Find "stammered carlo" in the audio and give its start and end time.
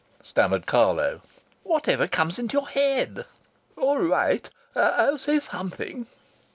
0.23-1.21